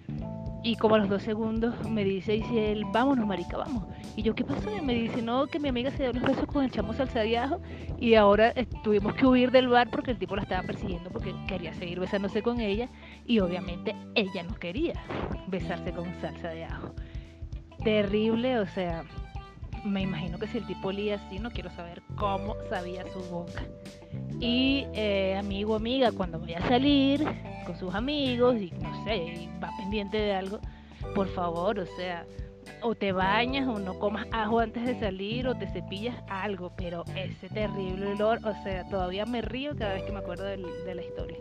Y 0.62 0.76
como 0.76 0.96
a 0.96 0.98
los 0.98 1.08
dos 1.08 1.22
segundos 1.22 1.74
me 1.88 2.04
dice 2.04 2.36
Isiel, 2.36 2.84
vámonos 2.92 3.26
marica, 3.26 3.56
vamos. 3.56 3.84
Y 4.14 4.22
yo, 4.22 4.34
¿qué 4.34 4.44
pasó? 4.44 4.76
Y 4.76 4.82
me 4.82 4.92
dice, 4.94 5.22
no, 5.22 5.46
que 5.46 5.58
mi 5.58 5.68
amiga 5.68 5.90
se 5.90 6.02
dio 6.02 6.12
los 6.12 6.22
besos 6.22 6.46
con 6.46 6.64
el 6.64 6.70
chamo 6.70 6.92
salsa 6.92 7.20
de 7.20 7.38
ajo. 7.38 7.60
Y 7.98 8.14
ahora 8.14 8.52
tuvimos 8.84 9.14
que 9.14 9.26
huir 9.26 9.50
del 9.50 9.68
bar 9.68 9.88
porque 9.90 10.10
el 10.10 10.18
tipo 10.18 10.36
la 10.36 10.42
estaba 10.42 10.62
persiguiendo 10.62 11.10
porque 11.10 11.34
quería 11.46 11.72
seguir 11.74 12.00
besándose 12.00 12.42
con 12.42 12.60
ella. 12.60 12.88
Y 13.26 13.38
obviamente 13.40 13.96
ella 14.14 14.42
no 14.42 14.54
quería 14.56 14.94
besarse 15.46 15.92
con 15.92 16.12
salsa 16.20 16.48
de 16.48 16.64
ajo. 16.64 16.94
Terrible, 17.82 18.58
o 18.58 18.66
sea, 18.66 19.04
me 19.84 20.02
imagino 20.02 20.38
que 20.38 20.46
si 20.46 20.58
el 20.58 20.66
tipo 20.66 20.88
olía 20.88 21.16
así, 21.16 21.38
no 21.38 21.50
quiero 21.50 21.70
saber 21.70 22.02
cómo 22.16 22.56
sabía 22.68 23.04
su 23.12 23.20
boca. 23.30 23.64
Y 24.40 24.86
eh, 24.94 25.36
amigo, 25.38 25.74
amiga, 25.74 26.12
cuando 26.12 26.38
vaya 26.38 26.58
a 26.58 26.68
salir 26.68 27.24
con 27.66 27.76
sus 27.76 27.94
amigos 27.94 28.56
y 28.56 28.70
no 28.80 29.04
sé, 29.04 29.48
va 29.62 29.70
pendiente 29.76 30.16
de 30.16 30.34
algo, 30.34 30.60
por 31.14 31.28
favor, 31.28 31.78
o 31.78 31.86
sea, 31.96 32.26
o 32.82 32.94
te 32.94 33.12
bañas 33.12 33.68
o 33.68 33.78
no 33.78 33.98
comas 33.98 34.26
ajo 34.32 34.60
antes 34.60 34.84
de 34.84 34.98
salir 34.98 35.46
o 35.46 35.54
te 35.54 35.66
cepillas 35.68 36.16
algo, 36.28 36.72
pero 36.76 37.04
ese 37.16 37.48
terrible 37.48 38.08
olor, 38.08 38.40
o 38.44 38.54
sea, 38.62 38.88
todavía 38.88 39.26
me 39.26 39.42
río 39.42 39.76
cada 39.76 39.94
vez 39.94 40.04
que 40.04 40.12
me 40.12 40.18
acuerdo 40.18 40.44
de, 40.44 40.56
de 40.56 40.94
la 40.94 41.02
historia. 41.02 41.38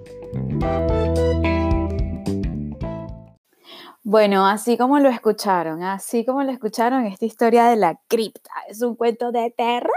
Bueno, 4.11 4.47
así 4.47 4.75
como 4.75 4.97
lo 4.97 5.07
escucharon, 5.07 5.83
así 5.83 6.25
como 6.25 6.41
lo 6.41 6.51
escucharon, 6.51 7.05
esta 7.05 7.27
historia 7.27 7.65
de 7.65 7.75
la 7.75 8.01
cripta 8.07 8.49
es 8.67 8.81
un 8.81 8.95
cuento 8.95 9.31
de 9.31 9.51
terror. 9.51 9.91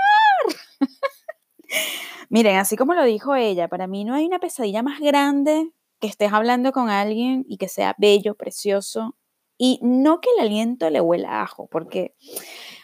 Miren, 2.28 2.58
así 2.58 2.76
como 2.76 2.92
lo 2.92 3.04
dijo 3.04 3.34
ella, 3.34 3.68
para 3.68 3.86
mí 3.86 4.04
no 4.04 4.12
hay 4.12 4.26
una 4.26 4.38
pesadilla 4.38 4.82
más 4.82 5.00
grande 5.00 5.72
que 5.98 6.08
estés 6.08 6.30
hablando 6.30 6.72
con 6.72 6.90
alguien 6.90 7.46
y 7.48 7.56
que 7.56 7.68
sea 7.68 7.94
bello, 7.96 8.34
precioso, 8.34 9.16
y 9.56 9.78
no 9.80 10.20
que 10.20 10.28
el 10.36 10.44
aliento 10.44 10.90
le 10.90 11.00
huela 11.00 11.30
a 11.30 11.44
ajo, 11.44 11.66
porque 11.70 12.14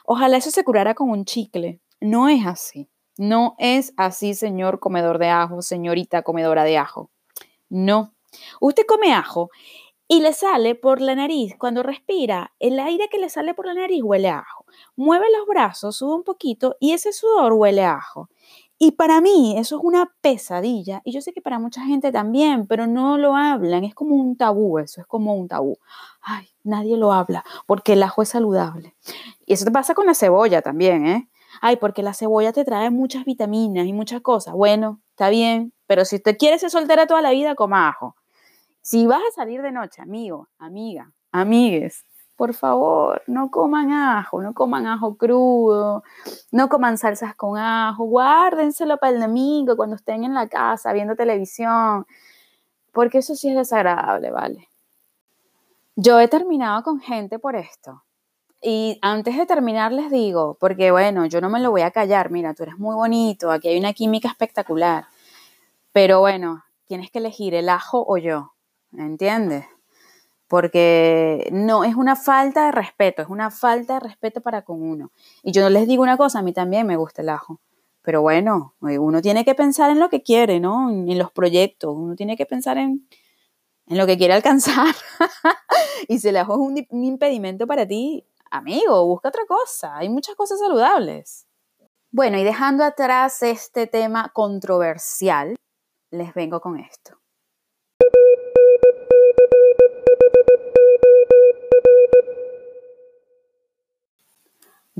ojalá 0.06 0.38
eso 0.38 0.50
se 0.50 0.64
curara 0.64 0.94
con 0.94 1.10
un 1.10 1.26
chicle. 1.26 1.82
No 2.00 2.30
es 2.30 2.46
así. 2.46 2.88
No 3.18 3.54
es 3.58 3.92
así, 3.98 4.32
señor 4.32 4.80
comedor 4.80 5.18
de 5.18 5.28
ajo, 5.28 5.60
señorita 5.60 6.22
comedora 6.22 6.64
de 6.64 6.78
ajo. 6.78 7.10
No. 7.68 8.14
Usted 8.60 8.84
come 8.86 9.12
ajo 9.12 9.50
y 10.08 10.20
le 10.20 10.32
sale 10.32 10.74
por 10.74 11.02
la 11.02 11.14
nariz, 11.14 11.54
cuando 11.58 11.82
respira, 11.82 12.54
el 12.58 12.80
aire 12.80 13.08
que 13.10 13.18
le 13.18 13.28
sale 13.28 13.52
por 13.52 13.66
la 13.66 13.74
nariz 13.74 14.02
huele 14.02 14.30
a 14.30 14.38
ajo. 14.38 14.64
Mueve 14.96 15.26
los 15.36 15.46
brazos, 15.46 15.96
sube 15.96 16.14
un 16.14 16.24
poquito 16.24 16.76
y 16.80 16.92
ese 16.92 17.12
sudor 17.12 17.52
huele 17.52 17.84
a 17.84 17.96
ajo. 17.96 18.30
Y 18.78 18.92
para 18.92 19.20
mí 19.20 19.56
eso 19.58 19.76
es 19.76 19.84
una 19.84 20.10
pesadilla 20.22 21.02
y 21.04 21.12
yo 21.12 21.20
sé 21.20 21.32
que 21.32 21.42
para 21.42 21.58
mucha 21.58 21.82
gente 21.82 22.10
también, 22.10 22.66
pero 22.66 22.86
no 22.86 23.18
lo 23.18 23.36
hablan, 23.36 23.84
es 23.84 23.94
como 23.94 24.14
un 24.16 24.36
tabú 24.36 24.78
eso, 24.78 25.02
es 25.02 25.06
como 25.06 25.34
un 25.34 25.46
tabú. 25.46 25.76
Ay, 26.22 26.48
nadie 26.62 26.96
lo 26.96 27.12
habla 27.12 27.44
porque 27.66 27.92
el 27.92 28.02
ajo 28.02 28.22
es 28.22 28.30
saludable. 28.30 28.94
Y 29.44 29.52
eso 29.52 29.66
te 29.66 29.70
pasa 29.72 29.94
con 29.94 30.06
la 30.06 30.14
cebolla 30.14 30.62
también, 30.62 31.06
¿eh? 31.06 31.28
Ay, 31.60 31.76
porque 31.76 32.02
la 32.02 32.14
cebolla 32.14 32.52
te 32.52 32.64
trae 32.64 32.90
muchas 32.90 33.24
vitaminas 33.24 33.86
y 33.86 33.92
muchas 33.92 34.22
cosas. 34.22 34.54
Bueno, 34.54 35.00
está 35.10 35.28
bien, 35.28 35.74
pero 35.86 36.04
si 36.04 36.16
usted 36.16 36.38
quiere 36.38 36.58
ser 36.58 36.70
soltera 36.70 37.06
toda 37.06 37.20
la 37.20 37.30
vida, 37.32 37.54
coma 37.56 37.88
ajo. 37.88 38.14
Si 38.90 39.06
vas 39.06 39.20
a 39.20 39.34
salir 39.34 39.60
de 39.60 39.70
noche, 39.70 40.00
amigo, 40.00 40.48
amiga, 40.58 41.12
amigues, 41.30 42.06
por 42.36 42.54
favor, 42.54 43.22
no 43.26 43.50
coman 43.50 43.92
ajo, 43.92 44.40
no 44.40 44.54
coman 44.54 44.86
ajo 44.86 45.18
crudo, 45.18 46.02
no 46.52 46.70
coman 46.70 46.96
salsas 46.96 47.34
con 47.34 47.58
ajo, 47.58 48.04
guárdenselo 48.04 48.96
para 48.96 49.12
el 49.12 49.20
domingo 49.20 49.76
cuando 49.76 49.96
estén 49.96 50.24
en 50.24 50.32
la 50.32 50.48
casa 50.48 50.94
viendo 50.94 51.16
televisión, 51.16 52.06
porque 52.90 53.18
eso 53.18 53.34
sí 53.34 53.50
es 53.50 53.56
desagradable, 53.56 54.30
¿vale? 54.30 54.70
Yo 55.94 56.18
he 56.18 56.28
terminado 56.28 56.82
con 56.82 56.98
gente 56.98 57.38
por 57.38 57.56
esto. 57.56 58.04
Y 58.62 58.98
antes 59.02 59.36
de 59.36 59.44
terminar 59.44 59.92
les 59.92 60.10
digo, 60.10 60.56
porque 60.58 60.92
bueno, 60.92 61.26
yo 61.26 61.42
no 61.42 61.50
me 61.50 61.60
lo 61.60 61.70
voy 61.70 61.82
a 61.82 61.90
callar, 61.90 62.30
mira, 62.30 62.54
tú 62.54 62.62
eres 62.62 62.78
muy 62.78 62.94
bonito, 62.94 63.50
aquí 63.50 63.68
hay 63.68 63.78
una 63.78 63.92
química 63.92 64.28
espectacular, 64.28 65.04
pero 65.92 66.20
bueno, 66.20 66.64
tienes 66.86 67.10
que 67.10 67.18
elegir 67.18 67.54
el 67.54 67.68
ajo 67.68 68.02
o 68.08 68.16
yo. 68.16 68.54
¿Entiendes? 68.92 69.66
Porque 70.46 71.48
no 71.52 71.84
es 71.84 71.94
una 71.94 72.16
falta 72.16 72.66
de 72.66 72.72
respeto, 72.72 73.22
es 73.22 73.28
una 73.28 73.50
falta 73.50 73.94
de 73.94 74.00
respeto 74.00 74.40
para 74.40 74.62
con 74.62 74.82
uno. 74.82 75.12
Y 75.42 75.52
yo 75.52 75.62
no 75.62 75.70
les 75.70 75.86
digo 75.86 76.02
una 76.02 76.16
cosa, 76.16 76.38
a 76.38 76.42
mí 76.42 76.52
también 76.52 76.86
me 76.86 76.96
gusta 76.96 77.22
el 77.22 77.28
ajo. 77.28 77.60
Pero 78.02 78.22
bueno, 78.22 78.74
uno 78.80 79.20
tiene 79.20 79.44
que 79.44 79.54
pensar 79.54 79.90
en 79.90 80.00
lo 80.00 80.08
que 80.08 80.22
quiere, 80.22 80.60
¿no? 80.60 80.88
En 80.90 81.18
los 81.18 81.30
proyectos, 81.30 81.94
uno 81.94 82.16
tiene 82.16 82.36
que 82.36 82.46
pensar 82.46 82.78
en, 82.78 83.06
en 83.86 83.98
lo 83.98 84.06
que 84.06 84.16
quiere 84.16 84.32
alcanzar. 84.32 84.94
y 86.08 86.18
si 86.18 86.28
el 86.28 86.38
ajo 86.38 86.54
es 86.54 86.58
un, 86.60 86.86
un 86.88 87.04
impedimento 87.04 87.66
para 87.66 87.86
ti, 87.86 88.24
amigo, 88.50 89.04
busca 89.06 89.28
otra 89.28 89.44
cosa. 89.46 89.96
Hay 89.96 90.08
muchas 90.08 90.36
cosas 90.36 90.58
saludables. 90.58 91.46
Bueno, 92.10 92.38
y 92.38 92.44
dejando 92.44 92.84
atrás 92.84 93.42
este 93.42 93.86
tema 93.86 94.30
controversial, 94.32 95.56
les 96.10 96.32
vengo 96.32 96.60
con 96.60 96.78
esto. 96.78 97.18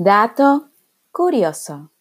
Dato 0.01 0.71
curioso. 1.11 1.91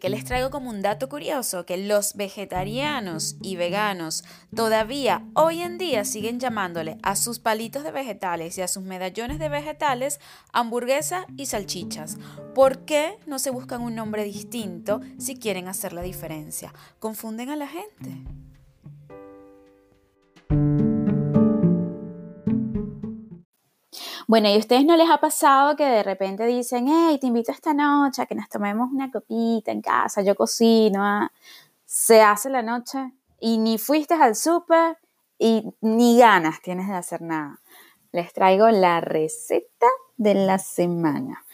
que 0.00 0.08
les 0.08 0.24
traigo 0.24 0.50
como 0.50 0.70
un 0.70 0.82
dato 0.82 1.08
curioso, 1.08 1.66
que 1.66 1.76
los 1.76 2.14
vegetarianos 2.14 3.36
y 3.42 3.54
veganos 3.54 4.24
todavía 4.52 5.24
hoy 5.34 5.60
en 5.60 5.78
día 5.78 6.04
siguen 6.04 6.40
llamándole 6.40 6.98
a 7.02 7.14
sus 7.14 7.38
palitos 7.38 7.84
de 7.84 7.92
vegetales 7.92 8.58
y 8.58 8.62
a 8.62 8.66
sus 8.66 8.82
medallones 8.82 9.38
de 9.38 9.50
vegetales 9.50 10.18
hamburguesa 10.52 11.26
y 11.36 11.46
salchichas. 11.46 12.16
¿Por 12.56 12.86
qué 12.86 13.18
no 13.26 13.38
se 13.38 13.50
buscan 13.50 13.82
un 13.82 13.94
nombre 13.94 14.24
distinto 14.24 15.00
si 15.18 15.38
quieren 15.38 15.68
hacer 15.68 15.92
la 15.92 16.02
diferencia? 16.02 16.72
Confunden 16.98 17.50
a 17.50 17.56
la 17.56 17.68
gente. 17.68 18.24
Bueno, 24.30 24.48
¿y 24.48 24.54
a 24.54 24.58
ustedes 24.58 24.84
no 24.84 24.96
les 24.96 25.10
ha 25.10 25.18
pasado 25.18 25.74
que 25.74 25.84
de 25.84 26.04
repente 26.04 26.46
dicen, 26.46 26.86
hey, 26.86 27.18
te 27.20 27.26
invito 27.26 27.50
esta 27.50 27.74
noche 27.74 28.22
a 28.22 28.26
que 28.26 28.36
nos 28.36 28.48
tomemos 28.48 28.88
una 28.92 29.10
copita 29.10 29.72
en 29.72 29.82
casa, 29.82 30.22
yo 30.22 30.36
cocino, 30.36 31.04
ah"? 31.04 31.32
se 31.84 32.22
hace 32.22 32.48
la 32.48 32.62
noche 32.62 33.12
y 33.40 33.58
ni 33.58 33.76
fuiste 33.76 34.14
al 34.14 34.36
súper 34.36 34.98
y 35.36 35.64
ni 35.80 36.16
ganas 36.16 36.62
tienes 36.62 36.86
de 36.86 36.94
hacer 36.94 37.22
nada? 37.22 37.60
Les 38.12 38.32
traigo 38.32 38.70
la 38.70 39.00
receta 39.00 39.88
de 40.16 40.34
la 40.34 40.60
semana. 40.60 41.44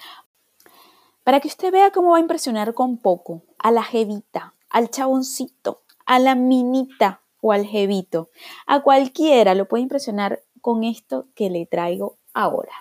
Para 1.24 1.40
que 1.40 1.48
usted 1.48 1.72
vea 1.72 1.92
cómo 1.92 2.10
va 2.10 2.18
a 2.18 2.20
impresionar 2.20 2.74
con 2.74 2.98
poco 2.98 3.40
a 3.58 3.70
la 3.70 3.84
jevita, 3.84 4.52
al 4.68 4.90
chaboncito, 4.90 5.80
a 6.04 6.18
la 6.18 6.34
minita 6.34 7.22
o 7.40 7.52
al 7.52 7.64
jevito. 7.64 8.28
A 8.66 8.82
cualquiera 8.82 9.54
lo 9.54 9.66
puede 9.66 9.84
impresionar 9.84 10.42
con 10.60 10.84
esto 10.84 11.28
que 11.34 11.48
le 11.48 11.64
traigo 11.64 12.18
ahora. 12.36 12.72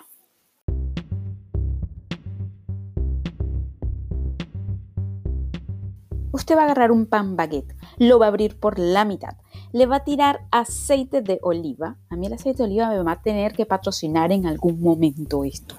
Usted 6.32 6.54
va 6.54 6.60
a 6.60 6.64
agarrar 6.64 6.92
un 6.92 7.06
pan 7.06 7.34
baguette, 7.34 7.74
lo 7.96 8.18
va 8.18 8.26
a 8.26 8.28
abrir 8.28 8.60
por 8.60 8.78
la 8.78 9.06
mitad, 9.06 9.38
le 9.72 9.86
va 9.86 9.96
a 9.96 10.04
tirar 10.04 10.46
aceite 10.50 11.22
de 11.22 11.38
oliva. 11.42 11.96
A 12.10 12.16
mí 12.16 12.26
el 12.26 12.34
aceite 12.34 12.58
de 12.58 12.68
oliva 12.68 12.90
me 12.90 13.02
va 13.02 13.12
a 13.12 13.22
tener 13.22 13.54
que 13.54 13.64
patrocinar 13.64 14.30
en 14.32 14.46
algún 14.46 14.82
momento 14.82 15.44
esto. 15.44 15.76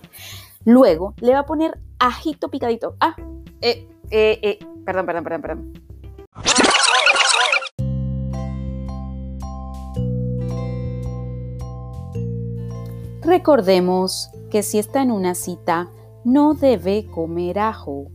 Luego 0.65 1.13
le 1.21 1.33
va 1.33 1.39
a 1.39 1.45
poner 1.45 1.79
ajito 1.99 2.49
picadito. 2.49 2.95
Ah, 2.99 3.15
eh, 3.61 3.87
eh, 4.09 4.39
eh, 4.41 4.59
perdón, 4.83 5.05
perdón, 5.05 5.23
perdón, 5.23 5.41
perdón. 5.41 5.73
Recordemos 13.27 14.29
que 14.49 14.63
si 14.63 14.79
está 14.79 15.01
en 15.01 15.11
una 15.11 15.35
cita, 15.35 15.91
no 16.23 16.53
debe 16.53 17.07
comer 17.07 17.59
ajo. 17.59 18.05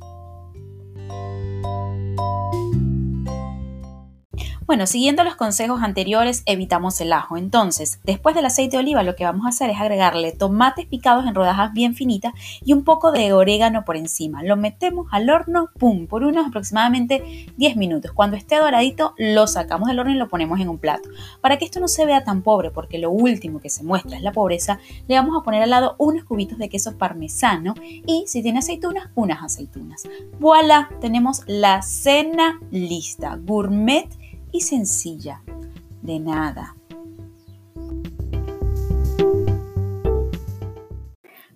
Bueno, 4.72 4.86
siguiendo 4.86 5.22
los 5.22 5.36
consejos 5.36 5.82
anteriores, 5.82 6.42
evitamos 6.46 6.98
el 7.02 7.12
ajo. 7.12 7.36
Entonces, 7.36 8.00
después 8.04 8.34
del 8.34 8.46
aceite 8.46 8.78
de 8.78 8.82
oliva, 8.82 9.02
lo 9.02 9.14
que 9.14 9.26
vamos 9.26 9.44
a 9.44 9.50
hacer 9.50 9.68
es 9.68 9.78
agregarle 9.78 10.32
tomates 10.32 10.86
picados 10.86 11.26
en 11.26 11.34
rodajas 11.34 11.74
bien 11.74 11.94
finitas 11.94 12.32
y 12.64 12.72
un 12.72 12.82
poco 12.82 13.12
de 13.12 13.34
orégano 13.34 13.84
por 13.84 13.98
encima. 13.98 14.42
Lo 14.42 14.56
metemos 14.56 15.08
al 15.10 15.28
horno, 15.28 15.68
pum, 15.78 16.06
por 16.06 16.22
unos 16.22 16.46
aproximadamente 16.46 17.52
10 17.58 17.76
minutos. 17.76 18.12
Cuando 18.12 18.34
esté 18.34 18.56
doradito, 18.56 19.12
lo 19.18 19.46
sacamos 19.46 19.88
del 19.88 19.98
horno 19.98 20.14
y 20.14 20.16
lo 20.16 20.30
ponemos 20.30 20.58
en 20.58 20.70
un 20.70 20.78
plato. 20.78 21.10
Para 21.42 21.58
que 21.58 21.66
esto 21.66 21.78
no 21.78 21.86
se 21.86 22.06
vea 22.06 22.24
tan 22.24 22.40
pobre, 22.40 22.70
porque 22.70 22.96
lo 22.96 23.10
último 23.10 23.60
que 23.60 23.68
se 23.68 23.84
muestra 23.84 24.16
es 24.16 24.22
la 24.22 24.32
pobreza, 24.32 24.78
le 25.06 25.16
vamos 25.16 25.38
a 25.38 25.44
poner 25.44 25.62
al 25.62 25.68
lado 25.68 25.96
unos 25.98 26.24
cubitos 26.24 26.56
de 26.56 26.70
queso 26.70 26.96
parmesano 26.96 27.74
y 27.82 28.24
si 28.26 28.42
tiene 28.42 28.60
aceitunas, 28.60 29.10
unas 29.16 29.42
aceitunas. 29.42 30.04
Voilà, 30.40 30.88
tenemos 31.02 31.42
la 31.46 31.82
cena 31.82 32.58
lista. 32.70 33.38
Gourmet 33.38 34.21
y 34.52 34.61
sencilla. 34.61 35.42
De 36.02 36.21
nada. 36.21 36.76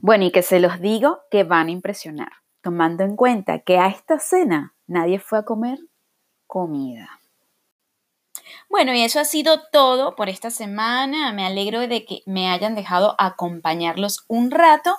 Bueno, 0.00 0.24
y 0.24 0.30
que 0.30 0.42
se 0.42 0.60
los 0.60 0.80
digo 0.80 1.20
que 1.30 1.44
van 1.44 1.66
a 1.66 1.72
impresionar, 1.72 2.30
tomando 2.62 3.02
en 3.02 3.16
cuenta 3.16 3.60
que 3.60 3.78
a 3.78 3.88
esta 3.88 4.18
cena 4.18 4.74
nadie 4.86 5.18
fue 5.18 5.38
a 5.38 5.44
comer 5.44 5.80
comida. 6.46 7.15
Bueno, 8.68 8.94
y 8.94 9.02
eso 9.02 9.20
ha 9.20 9.24
sido 9.24 9.62
todo 9.72 10.16
por 10.16 10.28
esta 10.28 10.50
semana. 10.50 11.32
Me 11.32 11.46
alegro 11.46 11.86
de 11.86 12.04
que 12.04 12.22
me 12.26 12.48
hayan 12.48 12.74
dejado 12.74 13.14
acompañarlos 13.18 14.24
un 14.28 14.50
rato 14.50 14.96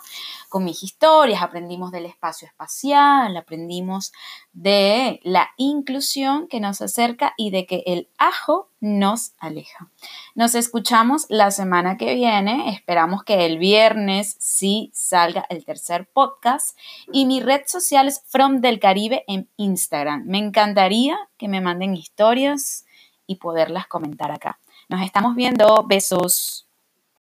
con 0.50 0.64
mis 0.64 0.84
historias. 0.84 1.42
Aprendimos 1.42 1.92
del 1.92 2.06
espacio 2.06 2.48
espacial, 2.48 3.36
aprendimos 3.36 4.14
de 4.54 5.20
la 5.24 5.50
inclusión 5.58 6.48
que 6.48 6.60
nos 6.60 6.82
acerca 6.82 7.34
y 7.38 7.52
de 7.52 7.66
que 7.66 7.84
el 7.86 8.10
ajo 8.18 8.70
nos 8.80 9.34
aleja. 9.40 9.90
Nos 10.36 10.56
escuchamos 10.56 11.26
la 11.30 11.52
semana 11.52 11.98
que 11.98 12.16
viene. 12.16 12.70
Esperamos 12.72 13.24
que 13.24 13.46
el 13.46 13.58
viernes 13.58 14.38
sí 14.40 14.92
salga 14.94 15.46
el 15.50 15.66
tercer 15.66 16.08
podcast. 16.08 16.78
Y 17.12 17.26
mi 17.26 17.42
red 17.42 17.62
social 17.68 18.08
es 18.08 18.24
From 18.28 18.62
del 18.62 18.80
Caribe 18.80 19.24
en 19.28 19.50
Instagram. 19.58 20.24
Me 20.26 20.38
encantaría 20.38 21.18
que 21.38 21.48
me 21.48 21.62
manden 21.62 21.96
historias 21.96 22.87
y 23.28 23.36
poderlas 23.36 23.88
comentar 23.88 24.32
acá. 24.32 24.60
Nos 24.90 25.02
estamos 25.02 25.36
viendo. 25.36 25.84
Besos. 25.84 26.67